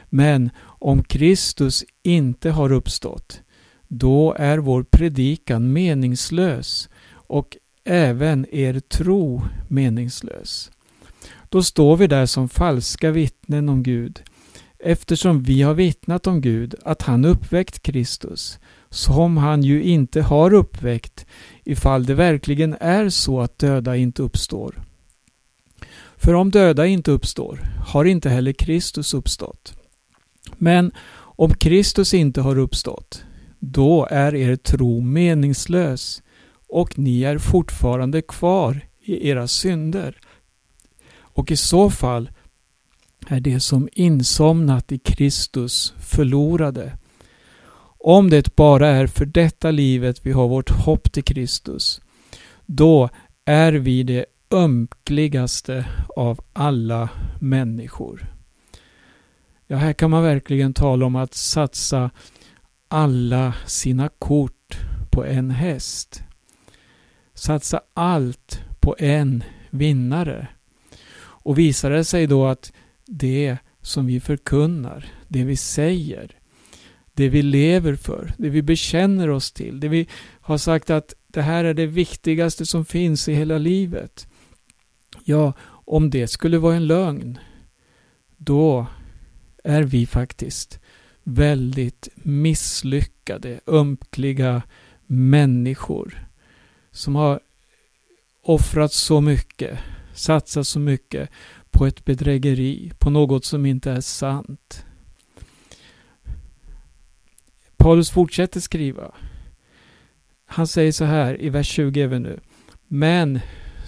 Men 0.05 0.49
om 0.61 1.03
Kristus 1.03 1.85
inte 2.03 2.49
har 2.49 2.71
uppstått, 2.71 3.41
då 3.89 4.35
är 4.39 4.57
vår 4.57 4.83
predikan 4.83 5.73
meningslös 5.73 6.89
och 7.11 7.57
även 7.83 8.45
er 8.51 8.79
tro 8.79 9.41
meningslös. 9.67 10.71
Då 11.49 11.63
står 11.63 11.97
vi 11.97 12.07
där 12.07 12.25
som 12.25 12.49
falska 12.49 13.11
vittnen 13.11 13.69
om 13.69 13.83
Gud, 13.83 14.21
eftersom 14.79 15.43
vi 15.43 15.61
har 15.61 15.73
vittnat 15.73 16.27
om 16.27 16.41
Gud 16.41 16.75
att 16.83 17.01
han 17.01 17.25
uppväckt 17.25 17.81
Kristus, 17.81 18.59
som 18.89 19.37
han 19.37 19.63
ju 19.63 19.83
inte 19.83 20.21
har 20.21 20.53
uppväckt 20.53 21.25
ifall 21.63 22.05
det 22.05 22.13
verkligen 22.13 22.77
är 22.79 23.09
så 23.09 23.41
att 23.41 23.59
döda 23.59 23.95
inte 23.95 24.21
uppstår. 24.21 24.81
För 26.17 26.33
om 26.33 26.51
döda 26.51 26.85
inte 26.85 27.11
uppstår 27.11 27.59
har 27.87 28.05
inte 28.05 28.29
heller 28.29 28.51
Kristus 28.51 29.13
uppstått. 29.13 29.73
Men 30.57 30.91
om 31.15 31.53
Kristus 31.53 32.13
inte 32.13 32.41
har 32.41 32.57
uppstått, 32.57 33.23
då 33.59 34.07
är 34.11 34.35
er 34.35 34.55
tro 34.55 35.01
meningslös 35.01 36.23
och 36.67 36.99
ni 36.99 37.23
är 37.23 37.37
fortfarande 37.37 38.21
kvar 38.21 38.81
i 39.01 39.29
era 39.29 39.47
synder. 39.47 40.17
Och 41.11 41.51
i 41.51 41.55
så 41.55 41.89
fall 41.89 42.29
är 43.27 43.39
det 43.39 43.59
som 43.59 43.89
insomnat 43.93 44.91
i 44.91 44.97
Kristus 44.97 45.93
förlorade. 45.99 46.97
Om 47.97 48.29
det 48.29 48.55
bara 48.55 48.87
är 48.87 49.07
för 49.07 49.25
detta 49.25 49.71
livet 49.71 50.25
vi 50.25 50.31
har 50.31 50.47
vårt 50.47 50.69
hopp 50.69 51.11
till 51.11 51.23
Kristus, 51.23 52.01
då 52.65 53.09
är 53.45 53.73
vi 53.73 54.03
det 54.03 54.25
ömkligaste 54.51 55.85
av 56.15 56.39
alla 56.53 57.09
människor. 57.39 58.25
Ja, 59.67 59.77
här 59.77 59.93
kan 59.93 60.09
man 60.09 60.23
verkligen 60.23 60.73
tala 60.73 61.05
om 61.05 61.15
att 61.15 61.33
satsa 61.33 62.11
alla 62.89 63.53
sina 63.65 64.09
kort 64.09 64.77
på 65.09 65.25
en 65.25 65.51
häst. 65.51 66.23
Satsa 67.33 67.81
allt 67.93 68.61
på 68.79 68.95
en 68.99 69.43
vinnare. 69.69 70.47
Och 71.19 71.57
visar 71.57 71.89
det 71.89 72.03
sig 72.03 72.27
då 72.27 72.45
att 72.45 72.73
det 73.05 73.57
som 73.81 74.05
vi 74.05 74.19
förkunnar, 74.19 75.05
det 75.27 75.43
vi 75.43 75.55
säger, 75.55 76.35
det 77.13 77.29
vi 77.29 77.41
lever 77.41 77.95
för, 77.95 78.33
det 78.37 78.49
vi 78.49 78.61
bekänner 78.61 79.29
oss 79.29 79.51
till, 79.51 79.79
det 79.79 79.87
vi 79.87 80.07
har 80.41 80.57
sagt 80.57 80.89
att 80.89 81.13
det 81.27 81.41
här 81.41 81.63
är 81.63 81.73
det 81.73 81.85
viktigaste 81.85 82.65
som 82.65 82.85
finns 82.85 83.27
i 83.27 83.33
hela 83.33 83.57
livet. 83.57 84.27
Ja, 85.23 85.53
om 85.85 86.09
det 86.09 86.27
skulle 86.27 86.57
vara 86.57 86.75
en 86.75 86.87
lögn, 86.87 87.39
då 88.37 88.87
är 89.63 89.83
vi 89.83 90.05
faktiskt 90.05 90.79
väldigt 91.33 92.09
misslyckade, 92.15 93.59
ömkliga 93.67 94.61
människor 95.07 96.27
som 96.91 97.15
har 97.15 97.39
offrat 98.43 98.93
så 98.93 99.21
mycket, 99.21 99.79
satsat 100.13 100.67
så 100.67 100.79
mycket 100.79 101.29
på 101.71 101.85
ett 101.85 102.05
bedrägeri, 102.05 102.91
på 102.99 103.09
något 103.09 103.45
som 103.45 103.65
inte 103.65 103.91
är 103.91 104.01
sant. 104.01 104.85
Paulus 107.77 108.09
fortsätter 108.09 108.59
skriva. 108.59 109.11
Han 110.45 110.67
säger 110.67 110.91
så 110.91 111.05
här 111.05 111.41
i 111.41 111.49
vers 111.49 111.67
20 111.67 112.01
även 112.01 112.21
nu. 112.21 112.39
Men 112.87 113.39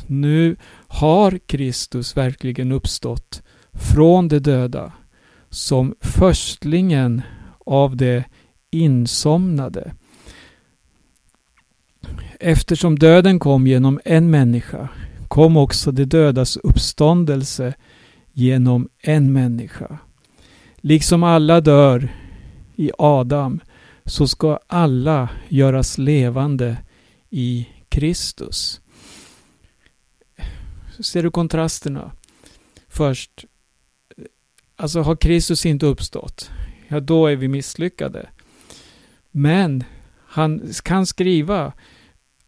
nu 0.08 0.56
har 0.88 1.38
Kristus 1.38 2.18
verkligen 2.18 2.72
uppstått 2.72 3.44
från 3.74 4.28
de 4.28 4.40
döda 4.40 4.94
som 5.52 5.96
förstlingen 6.02 7.22
av 7.66 7.96
de 7.98 8.24
insomnade. 8.72 9.94
Eftersom 12.40 13.00
döden 13.00 13.40
kom 13.40 13.68
genom 13.68 14.00
en 14.06 14.30
människa 14.30 14.90
kom 15.32 15.58
också 15.58 15.92
de 15.92 16.06
dödas 16.06 16.58
uppståndelse 16.58 17.74
genom 18.34 18.90
en 19.00 19.34
människa. 19.34 19.98
Liksom 20.78 21.24
alla 21.24 21.62
dör 21.62 22.10
i 22.76 22.92
Adam 22.98 23.60
så 24.06 24.28
ska 24.28 24.60
alla 24.68 25.30
göras 25.50 25.98
levande 25.98 26.78
i 27.30 27.68
Kristus. 27.90 28.82
Ser 31.00 31.24
du 31.24 31.32
kontrasterna? 31.32 32.12
Först, 32.88 33.46
alltså 34.82 35.02
har 35.02 35.16
Kristus 35.16 35.66
inte 35.66 35.86
uppstått, 35.86 36.52
ja 36.88 37.00
då 37.00 37.28
är 37.28 37.36
vi 37.36 37.48
misslyckade. 37.48 38.30
Men 39.32 39.84
Han 40.26 40.74
kan 40.84 41.06
skriva 41.06 41.74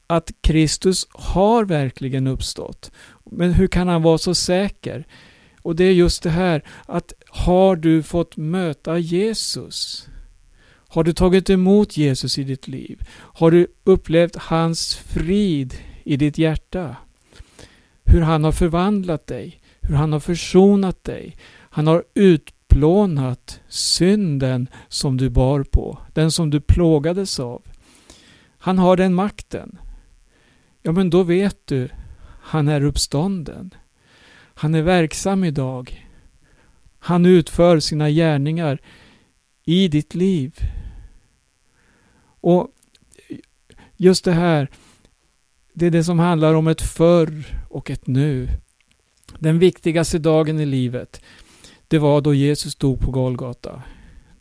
att 0.08 0.32
Kristus 0.41 1.08
har 1.12 1.65
verkligen 1.65 2.28
uppstått. 2.28 2.91
Men 3.32 3.54
hur 3.54 3.67
kan 3.67 3.88
han 3.88 4.02
vara 4.02 4.17
så 4.17 4.36
säker? 4.36 5.08
Och 5.62 5.76
det 5.76 5.84
är 5.84 5.91
just 5.91 6.24
det 6.24 6.30
här 6.30 6.63
att 6.86 7.13
har 7.28 7.76
du 7.76 8.04
fått 8.04 8.38
möta 8.38 8.98
Jesus? 8.98 10.08
Har 10.88 11.04
du 11.04 11.13
tagit 11.13 11.50
emot 11.50 11.98
Jesus 11.98 12.38
i 12.38 12.43
ditt 12.43 12.67
liv? 12.67 13.02
Har 13.12 13.52
du 13.52 13.67
upplevt 13.84 14.36
hans 14.36 14.96
frid 14.96 15.74
i 16.04 16.17
ditt 16.17 16.38
hjärta? 16.38 16.96
Hur 18.04 18.22
han 18.22 18.43
har 18.43 18.52
förvandlat 18.52 19.28
dig? 19.28 19.60
Hur 19.82 19.96
han 19.96 20.13
har 20.13 20.19
försonat 20.19 21.04
dig? 21.04 21.36
Han 21.76 21.88
har 21.88 22.04
utplånat 22.14 23.62
synden 23.68 24.68
som 24.88 25.18
du 25.18 25.30
bar 25.30 25.64
på, 25.64 25.98
den 26.14 26.32
som 26.32 26.50
du 26.50 26.62
plågades 26.62 27.40
av. 27.40 27.62
Han 28.58 28.78
har 28.78 28.98
den 28.98 29.14
makten. 29.14 29.78
Ja, 30.82 30.92
men 30.92 31.10
då 31.10 31.24
vet 31.24 31.68
du, 31.68 31.90
han 32.42 32.68
är 32.68 32.84
uppstånden. 32.84 33.74
Han 34.54 34.76
är 34.76 34.82
verksam 34.82 35.44
idag. 35.44 36.08
Han 37.00 37.26
utför 37.26 37.80
sina 37.80 38.10
gärningar 38.10 38.80
i 39.64 39.88
ditt 39.88 40.16
liv. 40.16 40.56
Och 42.42 42.68
just 43.98 44.26
det 44.26 44.34
här, 44.34 44.70
det 45.74 45.86
är 45.86 45.92
det 45.92 46.04
som 46.04 46.20
handlar 46.20 46.54
om 46.54 46.68
ett 46.68 46.82
förr 46.82 47.62
och 47.70 47.92
ett 47.92 48.08
nu. 48.08 48.48
Den 49.40 49.60
viktigaste 49.60 50.20
dagen 50.20 50.60
i 50.60 50.66
livet, 50.66 51.22
det 51.94 52.00
var 52.00 52.22
då 52.22 52.34
Jesus 52.34 52.76
dog 52.76 53.00
på 53.00 53.12
Golgata. 53.12 53.82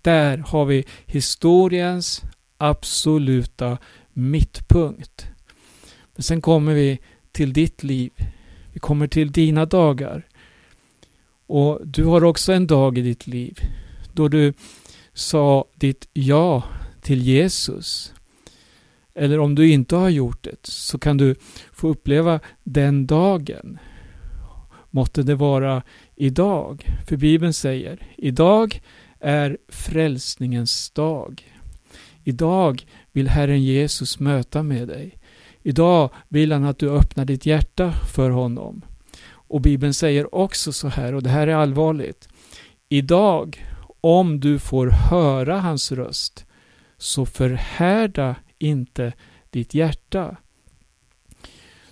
Där 0.03 0.39
har 0.39 0.65
vi 0.65 0.85
historiens 1.07 2.23
absoluta 2.59 3.79
mittpunkt. 4.13 5.27
Men 6.15 6.23
sen 6.23 6.41
kommer 6.41 6.75
vi 6.75 6.99
till 7.33 7.53
ditt 7.53 7.83
liv. 7.83 8.13
Vi 8.73 8.81
kommer 8.81 9.07
till 9.07 9.33
dina 9.33 9.67
dagar. 9.67 10.27
Och 11.47 11.81
du 11.85 12.05
har 12.05 12.25
också 12.25 12.53
en 12.53 12.67
dag 12.67 12.99
i 12.99 13.01
ditt 13.01 13.27
liv 13.27 13.59
då 14.13 14.29
du 14.29 14.53
sa 15.13 15.65
ditt 15.75 16.09
ja 16.13 16.63
till 17.01 17.23
Jesus. 17.23 18.13
Eller 19.15 19.39
om 19.39 19.55
du 19.55 19.73
inte 19.73 19.97
har 19.97 20.09
gjort 20.09 20.43
det 20.43 20.67
så 20.67 20.99
kan 20.99 21.17
du 21.17 21.35
få 21.73 21.89
uppleva 21.89 22.41
den 22.63 23.07
dagen. 23.07 23.79
Måtte 24.91 25.23
det 25.23 25.35
vara 25.35 25.83
idag. 26.23 26.89
För 27.09 27.17
Bibeln 27.17 27.53
säger 27.53 28.07
idag 28.17 28.81
är 29.21 29.59
frälsningens 29.69 30.91
dag. 30.91 31.43
Idag 32.25 32.87
vill 33.13 33.29
Herren 33.29 33.63
Jesus 33.63 34.21
möta 34.21 34.63
med 34.63 34.89
dig. 34.89 35.19
Idag 35.63 36.11
vill 36.29 36.53
han 36.53 36.65
att 36.65 36.79
du 36.79 36.91
öppnar 36.91 37.25
ditt 37.25 37.47
hjärta 37.47 37.93
för 38.15 38.31
honom. 38.31 38.85
Och 39.29 39.61
Bibeln 39.61 39.95
säger 39.95 40.35
också 40.35 40.73
så 40.73 40.89
här, 40.89 41.15
och 41.15 41.23
det 41.23 41.31
här 41.31 41.47
är 41.47 41.55
allvarligt. 41.55 42.29
Idag, 42.89 43.67
om 44.01 44.41
du 44.41 44.59
får 44.59 44.87
höra 44.87 45.61
hans 45.61 45.93
röst, 45.93 46.47
så 46.99 47.27
förhärda 47.27 48.37
inte 48.59 49.13
ditt 49.51 49.75
hjärta. 49.75 50.37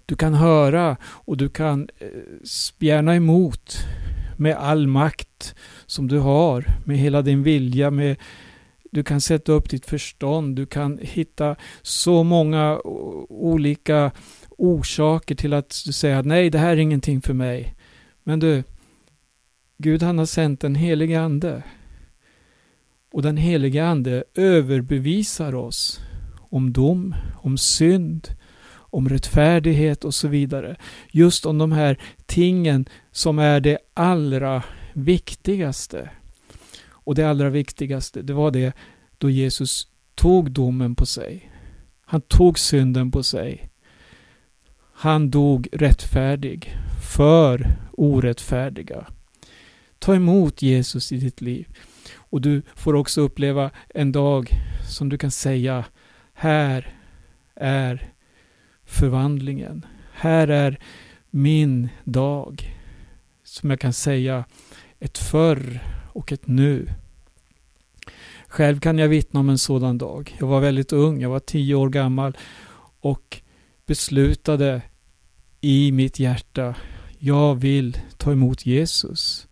Du 0.06 0.16
kan 0.16 0.34
höra 0.34 0.96
och 1.02 1.36
du 1.36 1.48
kan 1.48 1.88
eh, 1.98 2.08
spjärna 2.44 3.16
emot 3.16 3.86
med 4.40 4.56
all 4.56 4.86
makt 4.86 5.54
som 5.86 6.08
du 6.08 6.18
har, 6.18 6.64
med 6.84 6.98
hela 6.98 7.22
din 7.22 7.42
vilja, 7.42 7.90
med 7.90 8.16
du 8.90 9.04
kan 9.04 9.20
sätta 9.20 9.52
upp 9.52 9.70
ditt 9.70 9.86
förstånd, 9.86 10.56
du 10.56 10.66
kan 10.66 10.98
hitta 11.02 11.56
så 11.82 12.24
många 12.24 12.80
olika 13.28 14.10
orsaker 14.48 15.34
till 15.34 15.52
att 15.52 15.82
du 15.86 15.92
säger 15.92 16.22
nej, 16.22 16.50
det 16.50 16.58
här 16.58 16.70
är 16.72 16.76
ingenting 16.76 17.20
för 17.20 17.34
mig. 17.34 17.74
Men 18.24 18.40
du, 18.40 18.62
Gud 19.78 20.02
han 20.02 20.18
har 20.18 20.26
sänt 20.26 20.60
den 20.60 20.74
helige 20.74 21.20
Ande. 21.20 21.62
Och 23.12 23.22
den 23.22 23.36
helige 23.36 23.86
Ande 23.86 24.24
överbevisar 24.34 25.54
oss 25.54 26.00
om 26.38 26.72
dom, 26.72 27.14
om 27.42 27.58
synd, 27.58 28.28
om 28.72 29.08
rättfärdighet 29.08 30.04
och 30.04 30.14
så 30.14 30.28
vidare. 30.28 30.76
Just 31.10 31.46
om 31.46 31.58
de 31.58 31.72
här 31.72 31.98
tingen 32.26 32.86
som 33.12 33.38
är 33.38 33.60
det 33.60 33.78
allra 33.94 34.62
viktigaste. 34.92 36.10
Och 36.88 37.14
det 37.14 37.24
allra 37.24 37.50
viktigaste, 37.50 38.22
det 38.22 38.32
var 38.32 38.50
det 38.50 38.72
då 39.18 39.30
Jesus 39.30 39.88
tog 40.14 40.50
domen 40.50 40.94
på 40.94 41.06
sig. 41.06 41.50
Han 42.04 42.20
tog 42.20 42.58
synden 42.58 43.10
på 43.10 43.22
sig. 43.22 43.70
Han 44.92 45.30
dog 45.30 45.68
rättfärdig 45.72 46.76
för 47.14 47.66
orättfärdiga. 47.92 49.06
Ta 49.98 50.14
emot 50.14 50.62
Jesus 50.62 51.12
i 51.12 51.16
ditt 51.16 51.40
liv. 51.40 51.68
Och 52.14 52.40
du 52.40 52.62
får 52.74 52.94
också 52.94 53.20
uppleva 53.20 53.70
en 53.88 54.12
dag 54.12 54.50
som 54.88 55.08
du 55.08 55.18
kan 55.18 55.30
säga 55.30 55.84
här 56.32 56.94
är 57.54 58.12
förvandlingen. 58.84 59.86
Här 60.12 60.48
är 60.48 60.78
min 61.30 61.88
dag. 62.04 62.79
Som 63.50 63.70
jag 63.70 63.80
kan 63.80 63.92
säga 63.92 64.44
ett 64.98 65.18
förr 65.18 65.80
och 66.12 66.32
ett 66.32 66.46
nu. 66.46 66.88
Själv 68.48 68.80
kan 68.80 68.98
jag 68.98 69.08
vittna 69.08 69.40
om 69.40 69.48
en 69.48 69.58
sådan 69.58 69.98
dag. 69.98 70.36
Jag 70.40 70.46
var 70.46 70.60
väldigt 70.60 70.92
ung, 70.92 71.20
jag 71.20 71.30
var 71.30 71.40
tio 71.40 71.74
år 71.74 71.88
gammal 71.88 72.36
och 73.00 73.40
beslutade 73.86 74.82
i 75.60 75.92
mitt 75.92 76.18
hjärta, 76.18 76.74
jag 77.18 77.54
vill 77.54 77.98
ta 78.16 78.32
emot 78.32 78.66
Jesus. 78.66 79.48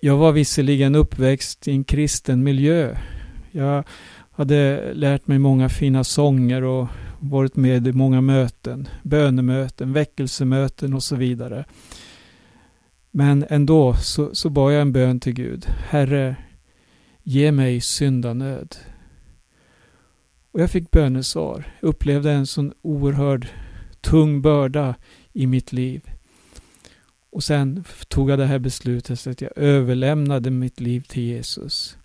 Jag 0.00 0.16
var 0.16 0.32
visserligen 0.32 0.94
uppväxt 0.94 1.68
i 1.68 1.70
en 1.70 1.84
kristen 1.84 2.42
miljö. 2.42 2.96
Jag 3.50 3.84
hade 4.30 4.90
lärt 4.94 5.26
mig 5.26 5.38
många 5.38 5.68
fina 5.68 6.04
sånger 6.04 6.62
och 6.62 6.88
varit 7.18 7.56
med 7.56 7.86
i 7.86 7.92
många 7.92 8.20
möten, 8.20 8.88
bönemöten, 9.02 9.92
väckelsemöten 9.92 10.94
och 10.94 11.02
så 11.02 11.16
vidare. 11.16 11.64
Men 13.14 13.46
ändå 13.48 13.94
så, 13.94 14.34
så 14.34 14.50
bad 14.50 14.74
jag 14.74 14.82
en 14.82 14.92
bön 14.92 15.20
till 15.20 15.32
Gud. 15.32 15.66
Herre, 15.66 16.36
ge 17.22 17.52
mig 17.52 17.80
syndanöd. 17.80 18.76
Och 20.52 20.60
jag 20.60 20.70
fick 20.70 20.90
bönesvar. 20.90 21.72
Jag 21.80 21.88
upplevde 21.88 22.32
en 22.32 22.46
sån 22.46 22.72
oerhörd 22.82 23.48
tung 24.00 24.42
börda 24.42 24.94
i 25.32 25.46
mitt 25.46 25.72
liv. 25.72 26.10
Och 27.30 27.44
sen 27.44 27.84
tog 28.08 28.30
jag 28.30 28.38
det 28.38 28.46
här 28.46 28.58
beslutet 28.58 29.20
så 29.20 29.30
att 29.30 29.40
jag 29.40 29.50
överlämnade 29.56 30.50
mitt 30.50 30.80
liv 30.80 31.00
till 31.00 31.22
Jesus. 31.22 31.96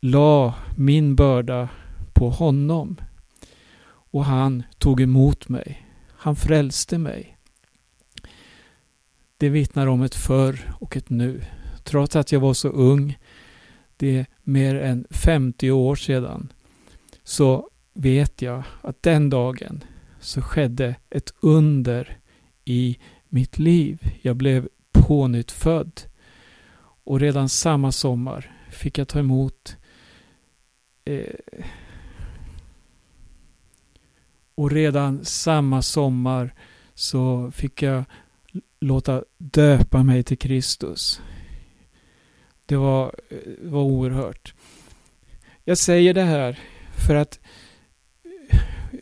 La 0.00 0.54
min 0.76 1.16
börda 1.16 1.68
på 2.12 2.30
honom. 2.30 2.96
Och 3.88 4.24
han 4.24 4.62
tog 4.78 5.00
emot 5.00 5.48
mig. 5.48 5.86
Han 6.16 6.36
frälste 6.36 6.98
mig. 6.98 7.35
Det 9.36 9.48
vittnar 9.48 9.86
om 9.86 10.02
ett 10.02 10.14
förr 10.14 10.74
och 10.80 10.96
ett 10.96 11.10
nu. 11.10 11.44
Trots 11.84 12.16
att 12.16 12.32
jag 12.32 12.40
var 12.40 12.54
så 12.54 12.68
ung, 12.68 13.18
det 13.96 14.18
är 14.18 14.26
mer 14.42 14.74
än 14.74 15.06
50 15.10 15.70
år 15.70 15.96
sedan, 15.96 16.52
så 17.22 17.70
vet 17.94 18.42
jag 18.42 18.62
att 18.82 19.02
den 19.02 19.30
dagen 19.30 19.84
så 20.20 20.42
skedde 20.42 20.94
ett 21.10 21.32
under 21.40 22.18
i 22.64 22.98
mitt 23.28 23.58
liv. 23.58 24.00
Jag 24.22 24.36
blev 24.36 24.68
pånyttfödd. 24.92 26.00
Och 27.04 27.20
redan 27.20 27.48
samma 27.48 27.92
sommar 27.92 28.52
fick 28.70 28.98
jag 28.98 29.08
ta 29.08 29.18
emot 29.18 29.76
eh, 31.04 31.34
och 34.54 34.70
redan 34.70 35.24
samma 35.24 35.82
sommar 35.82 36.54
så 36.94 37.50
fick 37.50 37.82
jag 37.82 38.04
låta 38.80 39.24
döpa 39.38 40.02
mig 40.02 40.22
till 40.22 40.38
Kristus. 40.38 41.20
Det 42.66 42.76
var, 42.76 43.14
det 43.62 43.68
var 43.68 43.82
oerhört. 43.82 44.54
Jag 45.64 45.78
säger 45.78 46.14
det 46.14 46.22
här 46.22 46.58
för 47.06 47.14
att 47.14 47.40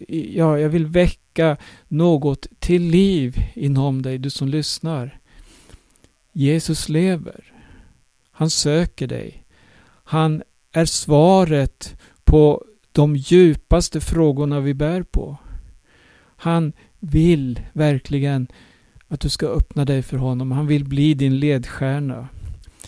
ja, 0.08 0.58
jag 0.58 0.68
vill 0.68 0.86
väcka 0.86 1.56
något 1.88 2.46
till 2.58 2.82
liv 2.82 3.36
inom 3.54 4.02
dig, 4.02 4.18
du 4.18 4.30
som 4.30 4.48
lyssnar. 4.48 5.20
Jesus 6.32 6.88
lever. 6.88 7.52
Han 8.30 8.50
söker 8.50 9.06
dig. 9.06 9.44
Han 10.04 10.42
är 10.72 10.84
svaret 10.84 12.00
på 12.24 12.64
de 12.92 13.16
djupaste 13.16 14.00
frågorna 14.00 14.60
vi 14.60 14.74
bär 14.74 15.02
på. 15.02 15.36
Han 16.36 16.72
vill 16.98 17.60
verkligen 17.72 18.46
att 19.08 19.20
du 19.20 19.28
ska 19.28 19.46
öppna 19.46 19.84
dig 19.84 20.02
för 20.02 20.16
honom. 20.16 20.52
Han 20.52 20.66
vill 20.66 20.84
bli 20.84 21.14
din 21.14 21.38
ledstjärna. 21.38 22.28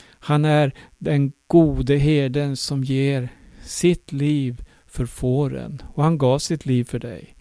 Han 0.02 0.44
är 0.44 0.72
den 0.98 1.32
gode 1.46 1.96
herden 1.96 2.56
som 2.56 2.84
ger 2.84 3.28
sitt 3.64 4.12
liv 4.12 4.64
för 4.86 5.06
fåren 5.06 5.82
och 5.94 6.02
han 6.02 6.18
gav 6.18 6.38
sitt 6.38 6.66
liv 6.66 6.84
för 6.84 6.98
dig. 6.98 7.34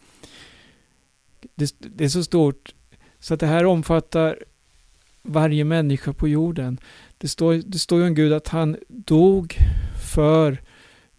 Det, 1.55 1.75
det 1.79 2.03
är 2.03 2.09
så 2.09 2.23
stort 2.23 2.73
så 3.19 3.33
att 3.33 3.39
det 3.39 3.47
här 3.47 3.65
omfattar 3.65 4.39
varje 5.21 5.63
människa 5.63 6.13
på 6.13 6.27
jorden. 6.27 6.77
Det 7.17 7.27
står, 7.27 7.53
det 7.53 7.79
står 7.79 7.99
ju 7.99 8.07
om 8.07 8.15
Gud 8.15 8.33
att 8.33 8.47
han 8.47 8.77
dog 8.87 9.57
för 10.13 10.61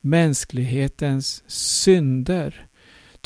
mänsklighetens 0.01 1.43
synder. 1.47 2.66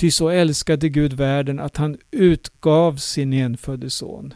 Ty 0.00 0.10
så 0.10 0.28
älskade 0.28 0.88
Gud 0.88 1.12
världen 1.12 1.58
att 1.58 1.76
han 1.76 1.98
utgav 2.10 2.96
sin 2.96 3.32
enfödde 3.32 3.90
son. 3.90 4.34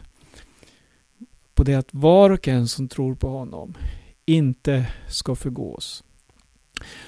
På 1.53 1.63
det 1.63 1.75
att 1.75 1.87
var 1.91 2.29
och 2.29 2.47
en 2.47 2.67
som 2.67 2.87
tror 2.87 3.15
på 3.15 3.29
honom 3.29 3.77
inte 4.25 4.85
ska 5.07 5.35
förgås. 5.35 6.03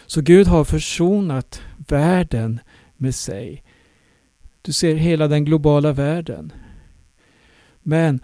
Så 0.06 0.22
Gud 0.22 0.48
har 0.48 0.64
försonat 0.64 1.62
världen 1.88 2.60
med 2.96 3.16
sig. 3.16 3.64
Du 4.62 4.74
ser 4.74 4.96
hela 4.96 5.28
den 5.28 5.46
globala 5.46 5.92
världen. 5.92 6.54
Men 7.80 8.20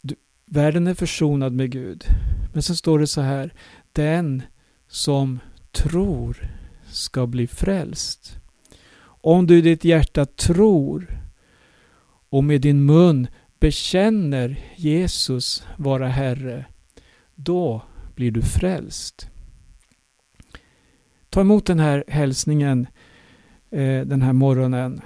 du, 0.00 0.14
världen 0.46 0.86
är 0.86 0.94
försonad 0.94 1.52
med 1.52 1.70
Gud. 1.70 2.04
Men 2.52 2.62
sen 2.62 2.76
står 2.76 2.98
det 2.98 3.06
så 3.06 3.20
här. 3.20 3.54
Den 3.92 4.42
som 4.88 5.38
tror 5.72 6.50
ska 6.90 7.26
bli 7.26 7.46
frälst. 7.46 8.37
Om 9.28 9.46
du 9.46 9.58
i 9.58 9.60
ditt 9.60 9.84
hjärta 9.84 10.26
tror 10.26 11.20
och 12.28 12.44
med 12.44 12.60
din 12.60 12.86
mun 12.86 13.26
bekänner 13.60 14.60
Jesus 14.76 15.66
vara 15.76 16.08
Herre, 16.08 16.64
då 17.34 17.82
blir 18.14 18.30
du 18.30 18.42
frälst. 18.42 19.30
Ta 21.30 21.40
emot 21.40 21.66
den 21.66 21.78
här 21.78 22.04
hälsningen 22.08 22.86
eh, 23.70 24.00
den 24.00 24.22
här 24.22 24.32
morgonen 24.32 25.00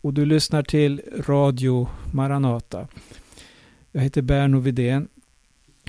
och 0.00 0.14
du 0.14 0.24
lyssnar 0.24 0.62
till 0.62 1.02
Radio 1.26 1.88
Maranata. 2.12 2.88
Jag 3.92 4.02
heter 4.02 4.22
Berno 4.22 4.60
Vidén 4.60 5.08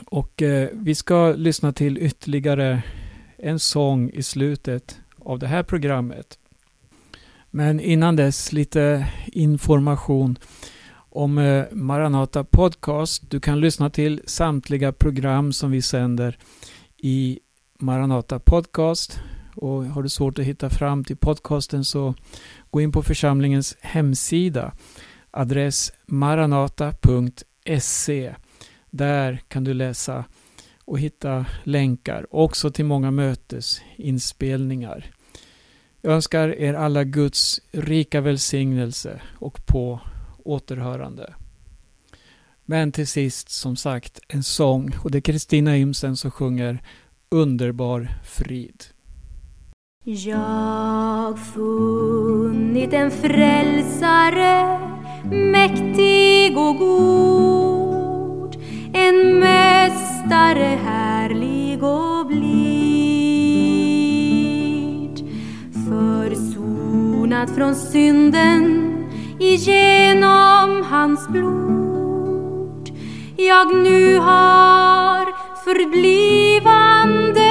och 0.05 0.41
eh, 0.41 0.69
vi 0.73 0.95
ska 0.95 1.31
lyssna 1.31 1.73
till 1.73 1.97
ytterligare 1.97 2.83
en 3.37 3.59
sång 3.59 4.09
i 4.09 4.23
slutet 4.23 4.99
av 5.17 5.39
det 5.39 5.47
här 5.47 5.63
programmet. 5.63 6.38
Men 7.51 7.79
innan 7.79 8.15
dess 8.15 8.51
lite 8.51 9.07
information 9.27 10.37
om 11.09 11.37
eh, 11.37 11.65
Maranata 11.71 12.43
Podcast. 12.43 13.31
Du 13.31 13.39
kan 13.39 13.59
lyssna 13.59 13.89
till 13.89 14.21
samtliga 14.25 14.91
program 14.91 15.53
som 15.53 15.71
vi 15.71 15.81
sänder 15.81 16.37
i 16.97 17.39
Maranata 17.79 18.39
Podcast. 18.39 19.19
Och 19.55 19.85
har 19.85 20.03
du 20.03 20.09
svårt 20.09 20.39
att 20.39 20.45
hitta 20.45 20.69
fram 20.69 21.03
till 21.03 21.17
podcasten 21.17 21.85
så 21.85 22.15
gå 22.69 22.81
in 22.81 22.91
på 22.91 23.03
församlingens 23.03 23.77
hemsida. 23.81 24.71
Adress 25.31 25.93
maranata.se. 26.05 28.35
Där 28.89 29.41
kan 29.47 29.63
du 29.63 29.73
läsa 29.73 30.25
och 30.85 30.99
hitta 30.99 31.45
länkar 31.63 32.27
också 32.31 32.71
till 32.71 32.85
många 32.85 33.11
mötesinspelningar. 33.11 35.11
Jag 36.01 36.13
önskar 36.13 36.49
er 36.49 36.73
alla 36.73 37.03
Guds 37.03 37.61
rika 37.71 38.21
välsignelse 38.21 39.21
och 39.39 39.65
på 39.65 39.99
återhörande. 40.43 41.33
Men 42.65 42.91
till 42.91 43.07
sist, 43.07 43.49
som 43.49 43.75
sagt, 43.75 44.19
en 44.27 44.43
sång 44.43 44.95
och 45.03 45.11
det 45.11 45.17
är 45.17 45.21
Kristina 45.21 45.77
Imsen 45.77 46.17
som 46.17 46.31
sjunger 46.31 46.83
Underbar 47.31 48.09
frid. 48.23 48.83
Jag 50.03 51.39
funnit 51.39 52.93
en 52.93 53.11
frälsare 53.11 54.79
mäktig 55.31 56.57
och 56.57 56.77
god 56.77 58.09
en 58.93 59.39
mästare 59.39 60.79
härlig 60.83 61.48
försonad 67.39 67.55
från 67.55 67.75
synden 67.75 68.95
igenom 69.39 70.83
hans 70.83 71.27
blod. 71.27 72.89
Jag 73.37 73.75
nu 73.75 74.17
har 74.17 75.25
förblivande 75.63 77.48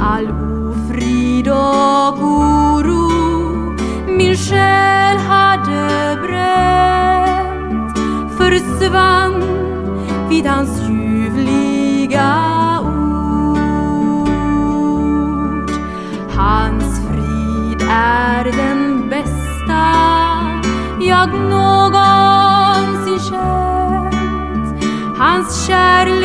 all 0.00 0.26
ofrid 0.30 1.48
och 1.48 2.18
oro 2.22 3.10
min 4.06 4.36
själ 4.36 5.16
hade 5.18 6.18
bränt 6.22 7.98
försvann 8.38 9.42
vid 10.28 10.46
hans 10.46 10.80
ljuvliga 10.88 12.34
ord. 12.80 13.70
Hans 16.36 17.00
frid 17.08 17.82
är 17.90 18.44
den 18.44 19.08
bästa 19.08 19.86
jag 21.00 21.28
någonsin 21.28 23.18
känt. 23.30 24.84
Hans 25.18 25.66
kärlek 25.66 26.19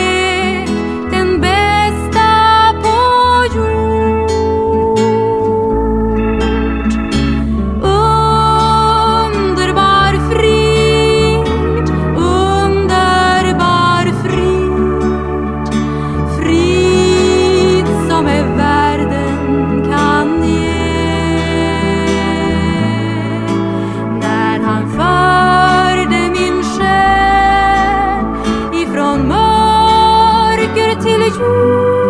vilja 31.26 32.05